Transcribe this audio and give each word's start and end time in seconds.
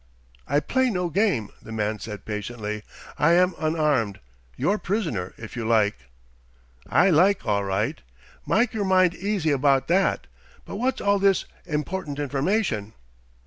"I 0.47 0.59
play 0.61 0.89
no 0.89 1.09
game," 1.11 1.51
the 1.61 1.71
man 1.71 1.99
said 1.99 2.25
patiently. 2.25 2.81
"I 3.19 3.33
am 3.33 3.53
unarmed 3.59 4.19
your 4.57 4.79
prisoner, 4.79 5.35
if 5.37 5.55
you 5.55 5.63
like." 5.63 6.09
"I 6.89 7.11
like, 7.11 7.45
all 7.45 7.63
right. 7.63 8.01
Mike 8.43 8.73
yer 8.73 8.83
mind 8.83 9.13
easy 9.13 9.51
abaht 9.51 9.85
that. 9.89 10.25
But 10.65 10.77
wot's 10.77 11.01
all 11.01 11.19
this 11.19 11.45
'important 11.67 12.17
information'?" 12.17 12.93